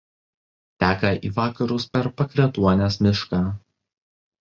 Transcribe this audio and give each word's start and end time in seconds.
Teka 0.83 1.11
į 1.29 1.31
vakarus 1.37 1.87
per 1.93 2.11
Pakretuonės 2.17 3.01
mišką. 3.09 3.47